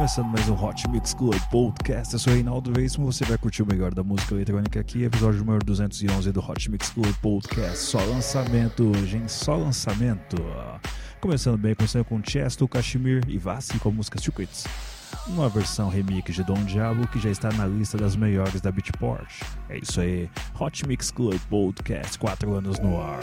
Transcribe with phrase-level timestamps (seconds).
[0.00, 3.66] Começando mais um Hot Mix Club Podcast, eu sou Reinaldo Veríssimo, você vai curtir o
[3.66, 8.90] melhor da música eletrônica aqui, episódio número 211 do Hot Mix Club Podcast, só lançamento
[8.90, 9.28] hoje, hein?
[9.28, 10.38] Só lançamento.
[11.20, 14.64] Começando bem, começando com Chesto, Kashmir e Vassi com a música Secrets.
[15.26, 19.42] Uma versão remix de Don Diablo que já está na lista das melhores da Beatport.
[19.68, 23.20] É isso aí, Hot Mix Club Podcast, 4 anos no ar.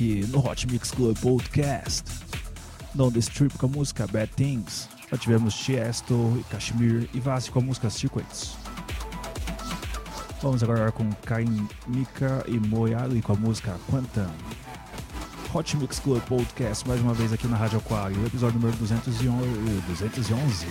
[0.00, 2.04] Aqui no Hot Mix Club Podcast.
[2.94, 4.88] No The Strip com a música Bad Things.
[5.10, 8.56] Já tivemos Tiesto e Kashmir e Vasi com a música Sequence.
[10.40, 14.30] Vamos agora com Kain Mika e Moyali com a música Quantum.
[15.52, 19.82] Hot Mix Club Podcast mais uma vez aqui na Rádio Aquário, episódio número 211.
[19.86, 20.66] 211.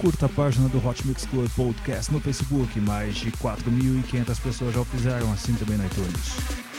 [0.00, 2.80] Curta a página do Hot Mix Club Podcast no Facebook.
[2.80, 6.69] Mais de 4.500 pessoas já o fizeram, assim também no iTunes.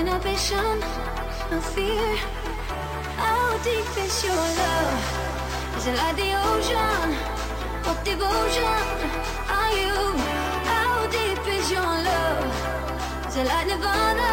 [0.00, 0.78] inhibition,
[1.50, 2.16] no fear.
[3.16, 5.02] How deep is your love?
[5.76, 7.08] Is it like the ocean?
[7.84, 8.82] What devotion
[9.58, 9.96] are you?
[10.72, 12.44] How deep is your love?
[13.28, 14.32] Is it like nirvana?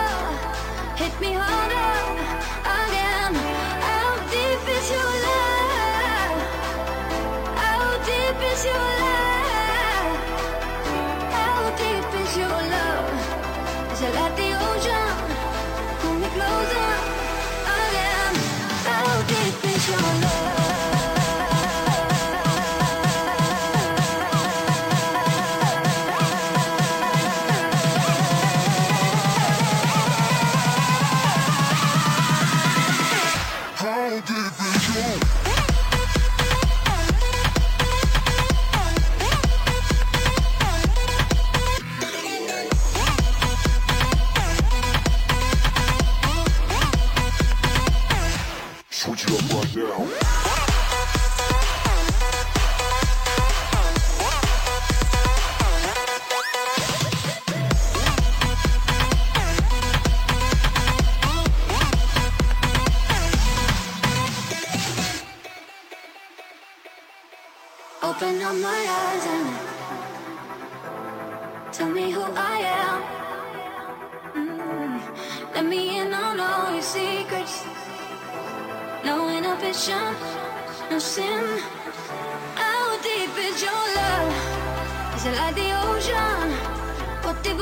[1.01, 1.91] Hit me harder
[2.79, 3.33] again.
[3.87, 6.39] How deep is your love?
[7.63, 8.92] How deep is your love?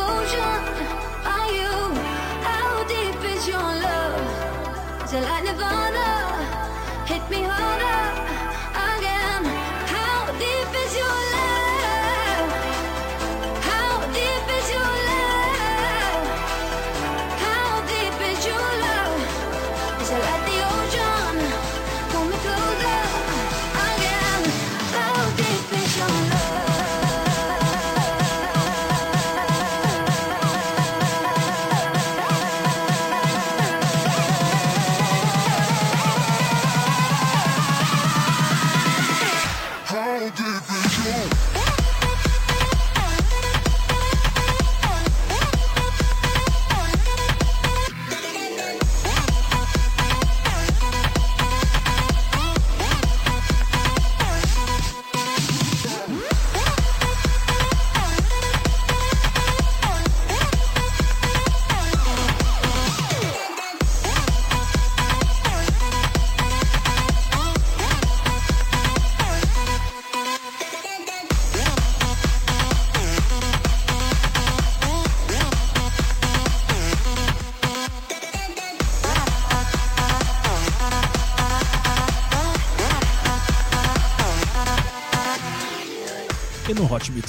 [0.01, 0.61] devotion
[1.35, 1.75] are you?
[2.49, 4.27] How deep is your love?
[5.09, 6.09] Till I nirvana,
[7.11, 8.50] hit me harder.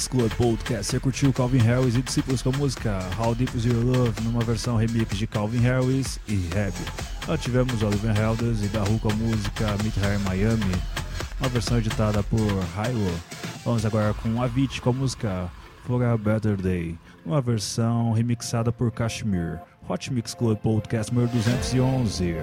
[0.03, 3.65] Mix Club Podcast você curtiu Calvin Harris e discípulos com a música How Deep Is
[3.65, 6.73] Your Love numa versão remix de Calvin Harris e Reb.
[7.27, 10.75] Nós tivemos Oliver Helders e Daru com a música Meet Her Miami,
[11.39, 13.13] uma versão editada por Hylo.
[13.63, 15.51] Vamos agora com Avicii com a música
[15.85, 19.59] For a Better Day, uma versão remixada por Kashmir.
[19.87, 22.35] Hot Mix Club Podcast número 211.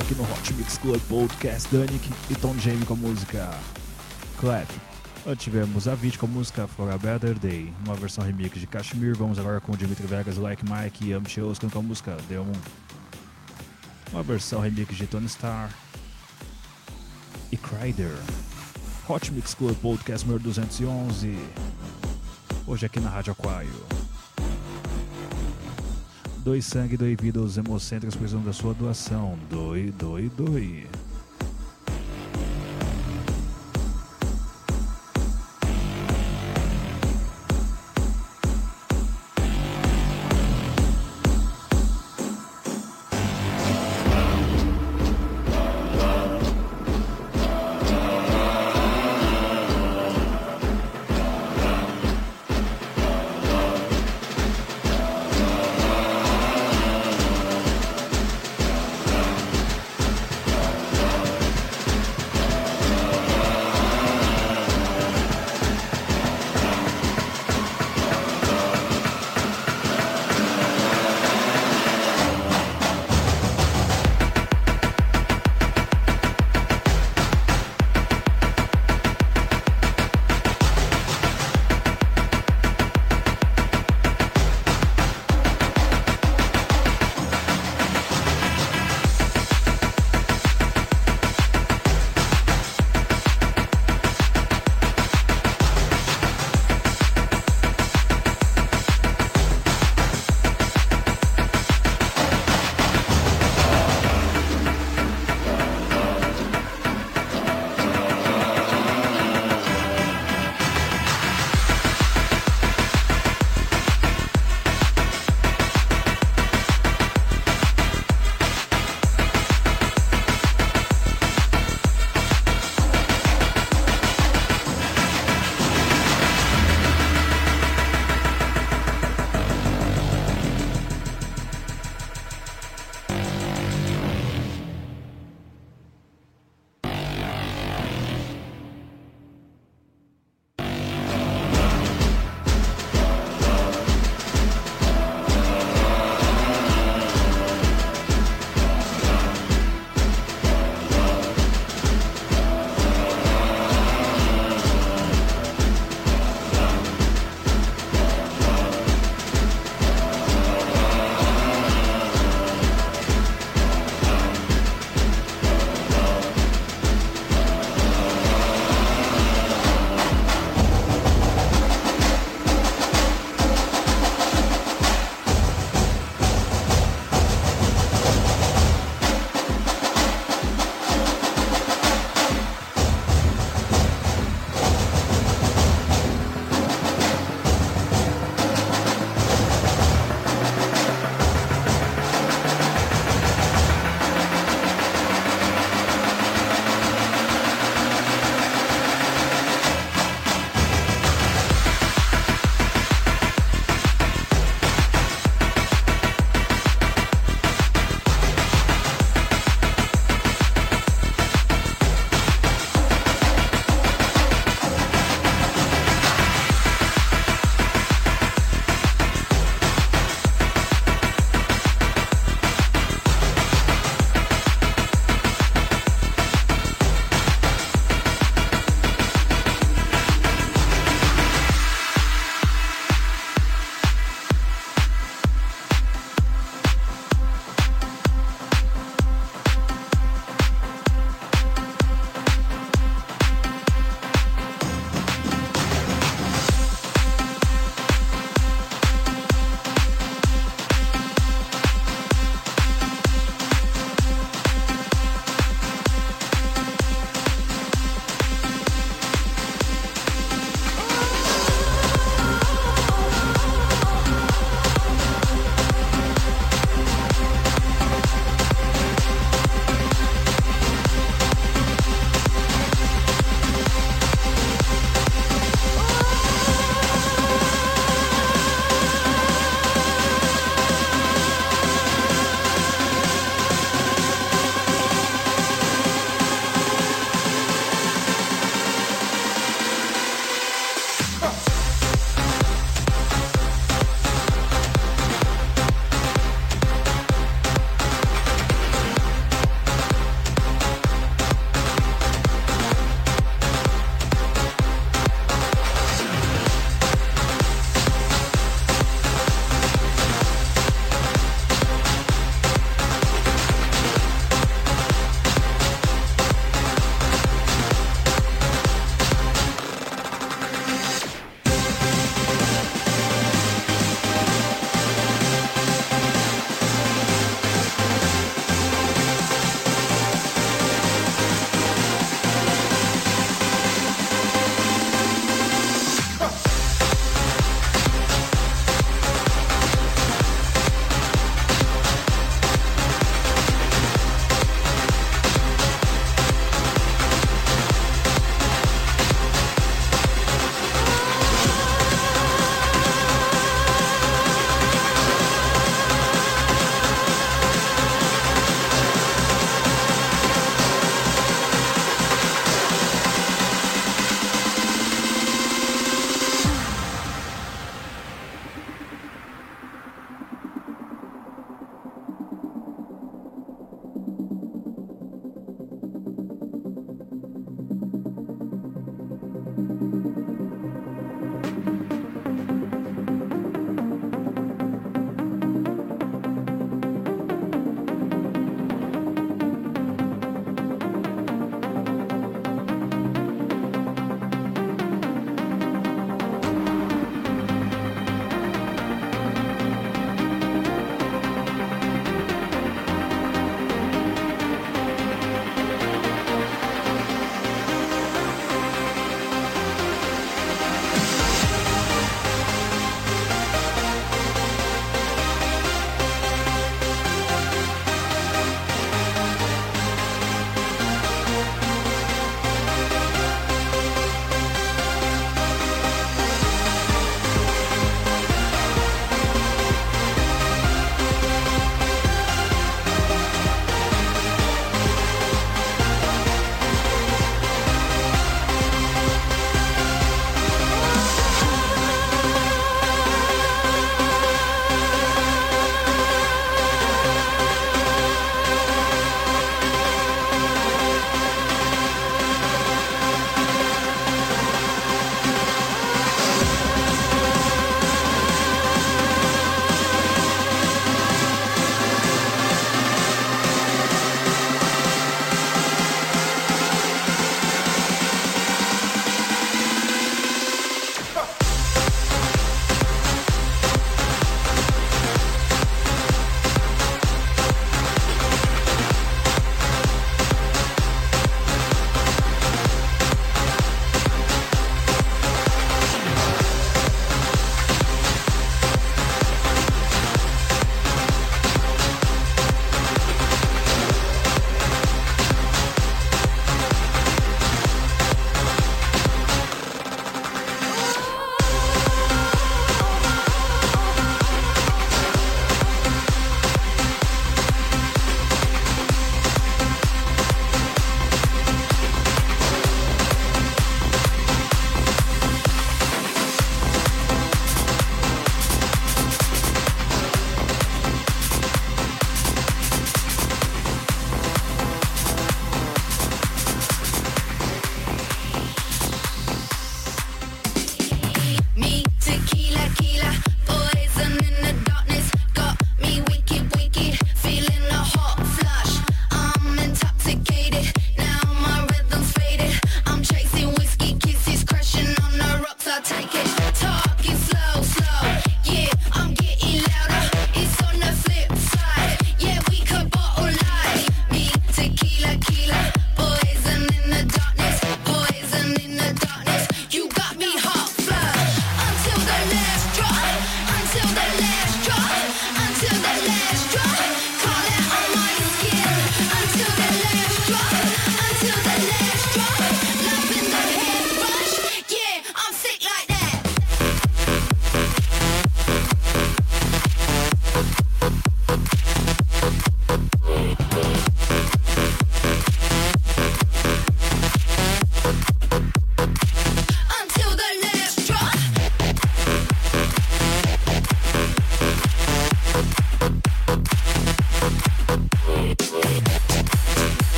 [0.00, 3.50] Curtiu aqui no Hot Mix Club Podcast Danik e Tom Jamie com a música
[4.38, 4.68] Clap.
[5.36, 9.16] Tivemos a Vit com a música For a Better Day, uma versão remix de Kashmir.
[9.16, 12.52] Vamos agora com o Dimitri Vegas, Like Mike e Oskan com a música Demon.
[14.12, 15.70] Uma versão remix de Tony Starr
[17.52, 18.16] e Crider.
[19.08, 21.36] Hot Mix Club Podcast número 211.
[22.66, 24.09] Hoje aqui na Rádio Aquário.
[26.42, 29.38] Doe sangue, doe vida aos hemocêntricos precisam da sua doação.
[29.50, 30.86] Doe, doe, doe.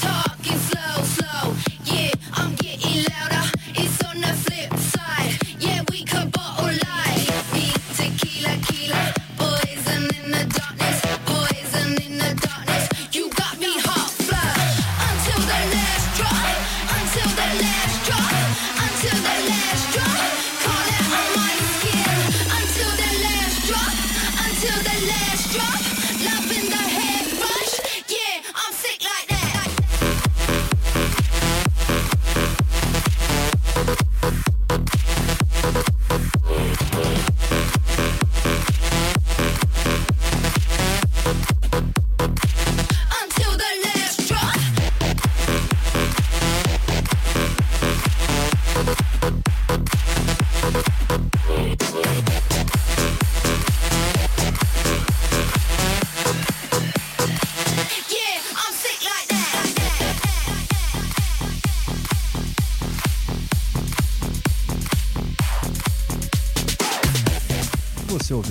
[0.00, 0.23] Talk.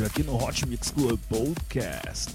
[0.02, 2.32] Aqui no Hot Mix Club Podcast.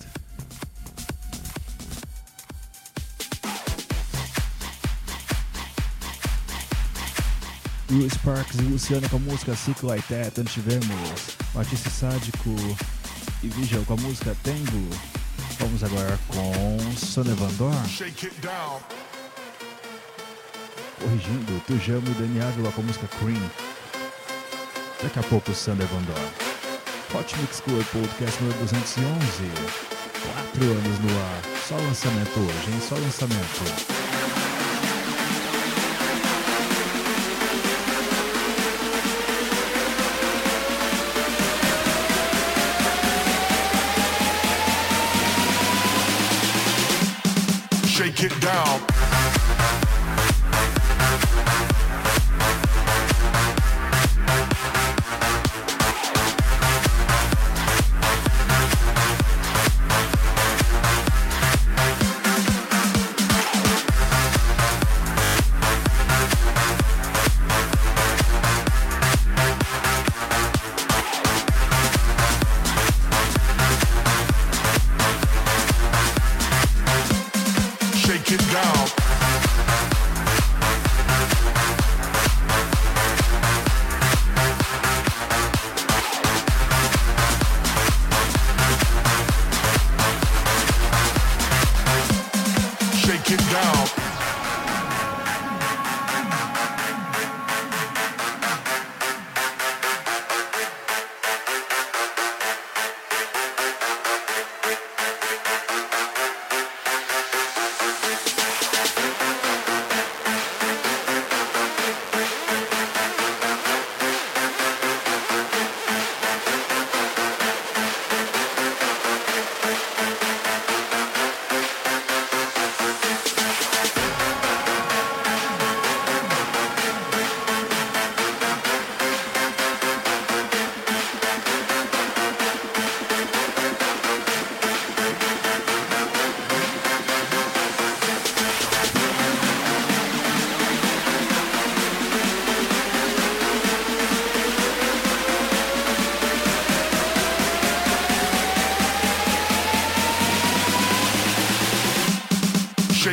[7.91, 10.41] Will Sparks e Luciano com a música Sick Like That.
[10.41, 10.87] Antes tivemos
[11.53, 12.55] Matisse Sádico
[13.43, 14.89] e Vigil com a música Tango.
[15.59, 17.89] Vamos agora com Sonny Van Dorn.
[17.89, 18.81] Shake it down.
[21.01, 23.51] Corrigindo, Tujamo e Dani Ávila com a música Cream.
[25.03, 26.48] Daqui a pouco, Sander Van Dorn.
[27.15, 29.51] Hot Mix Club Podcast número 211.
[30.21, 31.43] Quatro anos no ar.
[31.67, 32.81] Só lançamento hoje, hein?
[32.87, 33.65] Só lançamento.
[47.87, 48.98] Shake it down.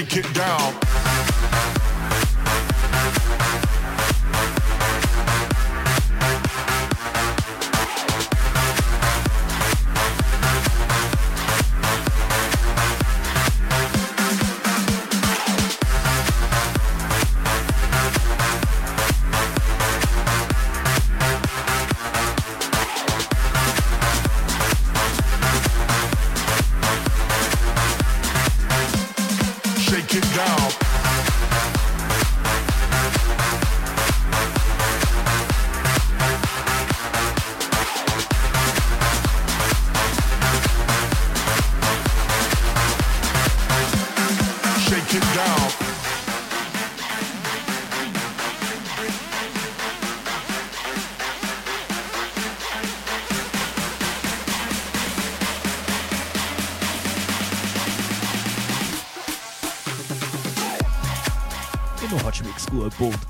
[0.08, 0.60] Shake it down.
[0.60, 0.85] Shake it down.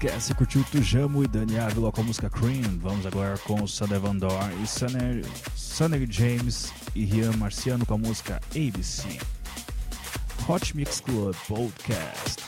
[0.06, 2.78] Podcast, curtiu Tujamo e Dani Ávila com a música Cream.
[2.80, 3.66] Vamos agora com o
[4.00, 5.24] Van Dorn e Sunny,
[5.56, 9.18] Sunny James e Rian Marciano com a música ABC.
[10.48, 12.44] Hot Mix Club Podcast.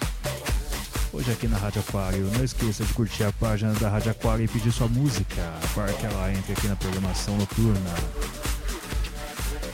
[1.11, 4.47] Hoje aqui na Rádio Aquário, não esqueça de curtir a página da Rádio Aquário e
[4.47, 7.95] pedir sua música para que ela entre aqui na programação noturna.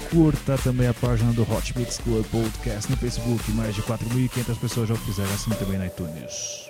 [0.10, 3.52] Curta também a página do Hot Mix Club Podcast no Facebook.
[3.52, 6.63] Mais de 4.500 pessoas já o fizeram assim também na iTunes.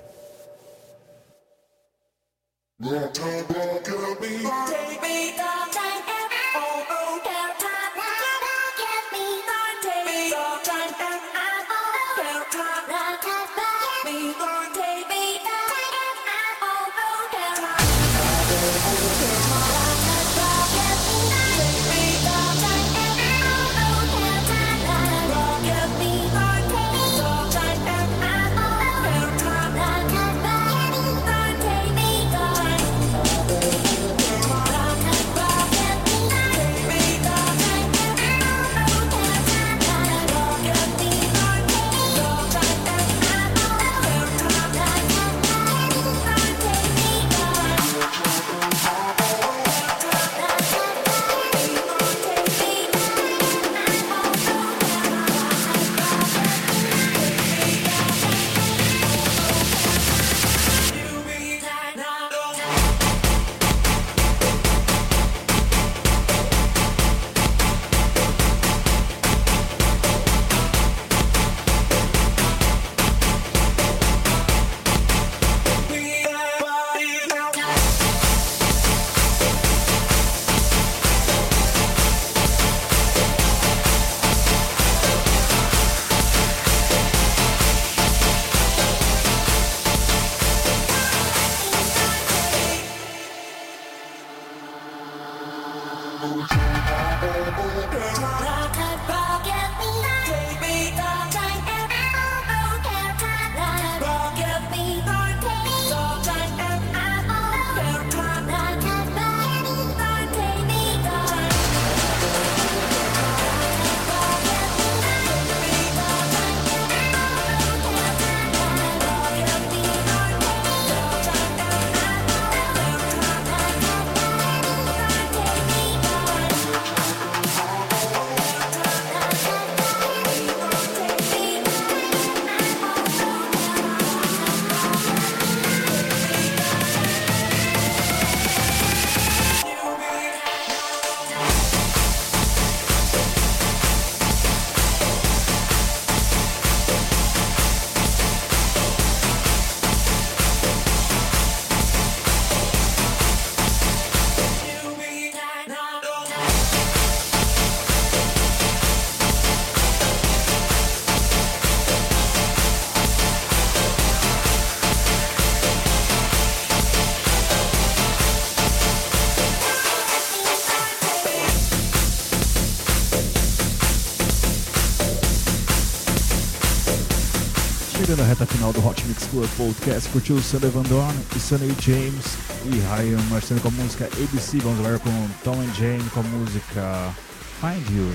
[179.13, 182.35] Mix Club Podcast, curtiu Sunday Van Dorn e Sunny James
[182.65, 184.57] e Ryan Marciano com a música ABC.
[184.57, 187.13] Vamos agora com Tom and Jane com a música
[187.61, 188.11] Find You.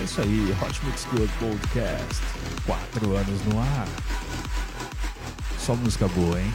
[0.00, 2.22] É isso aí, Hot Mix Club Podcast.
[2.64, 3.86] Quatro anos no ar.
[5.58, 6.50] Só música boa, hein?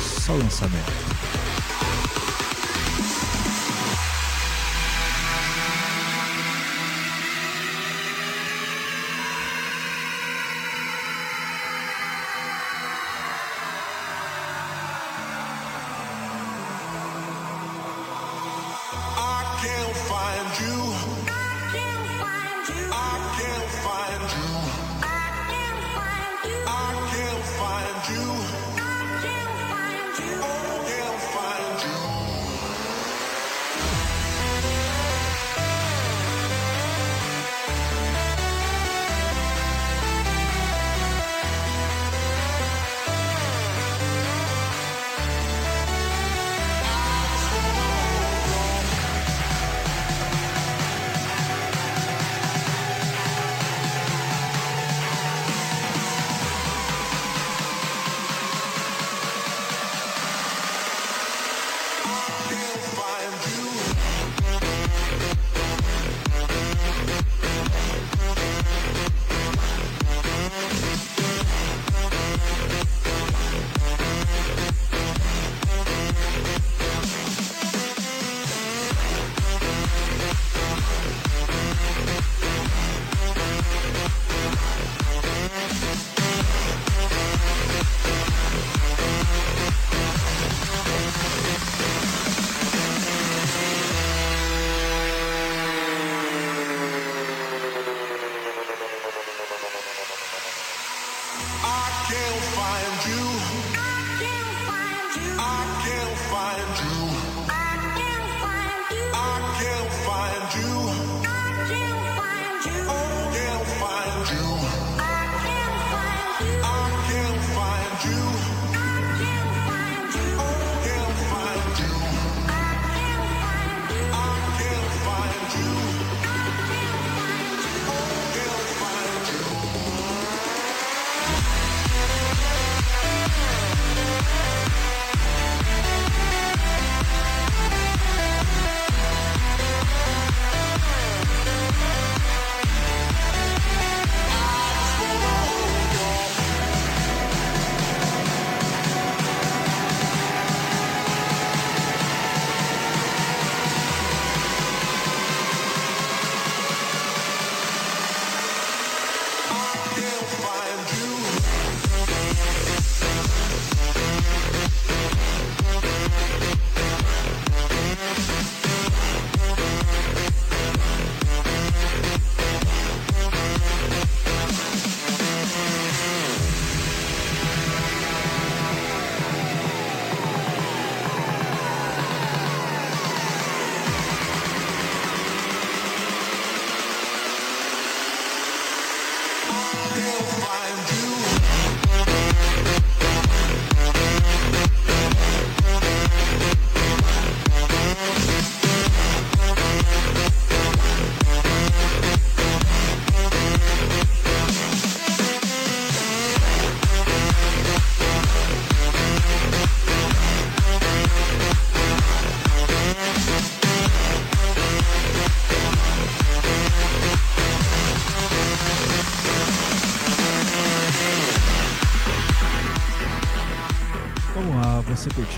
[0.00, 1.17] Só lançamento.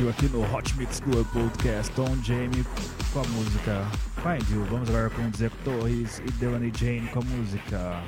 [0.01, 2.65] Curtiu aqui no Hot Mix Club Podcast Tom Jamie
[3.13, 3.87] com a música
[4.23, 4.65] Find You.
[4.71, 8.03] Vamos agora com Zé Torres e Delaney Jane com a música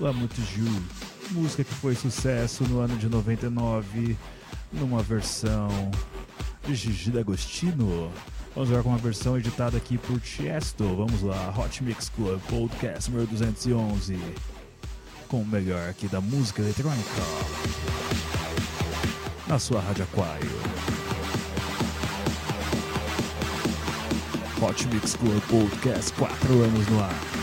[0.00, 0.40] Amo to.
[1.30, 4.16] Música que foi sucesso no ano de 99
[4.72, 5.68] numa versão
[6.66, 8.10] de Gigi D'Agostino.
[8.54, 10.84] Vamos agora com uma versão editada aqui por Tiesto.
[10.96, 14.18] Vamos lá, Hot Mix Club Podcast número 211
[15.28, 17.10] com o melhor aqui da música eletrônica
[19.46, 21.01] na sua Rádio Aquário.
[24.62, 27.41] Hot Mix Club Podcast, 4 anos no ar.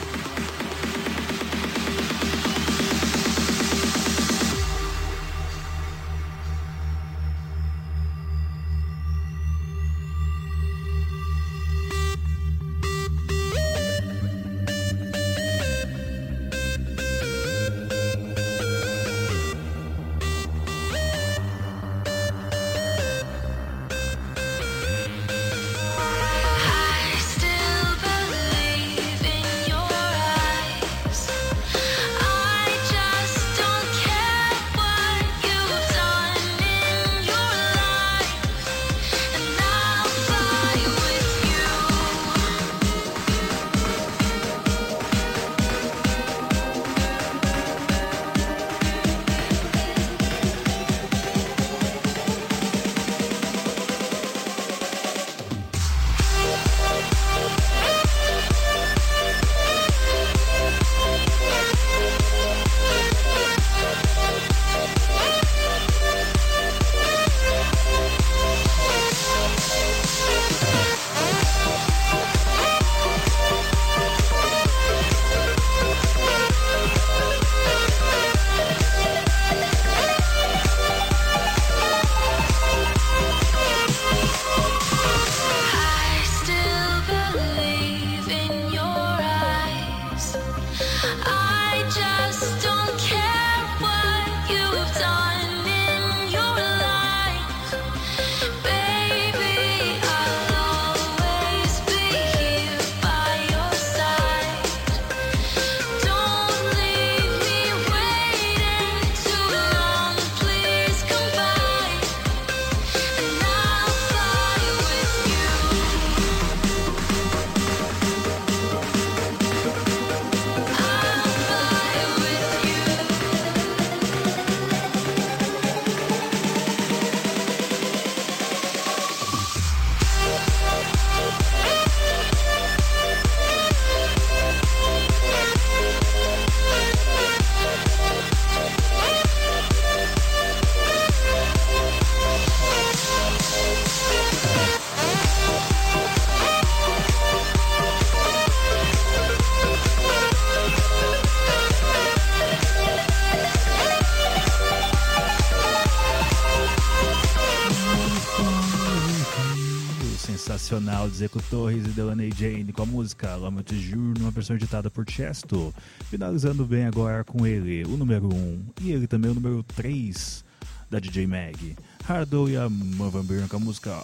[161.20, 165.04] Zeco Torres e Delaney Jane com a música Lama de Jur numa versão editada por
[165.10, 165.76] Chesto.
[166.10, 170.46] Finalizando bem agora com ele, o número 1 e ele também o número 3
[170.90, 171.76] da DJ Mag.
[172.08, 174.02] Hardo e a Van Buren com a música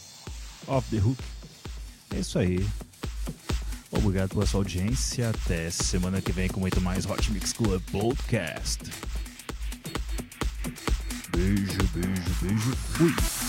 [0.67, 1.17] Off the Hook.
[2.13, 2.67] É isso aí.
[3.91, 5.29] Obrigado pela sua audiência.
[5.29, 8.83] Até semana que vem com muito mais Hot Mix Club Podcast.
[11.31, 12.75] Beijo, beijo, beijo.
[12.75, 13.44] Fui.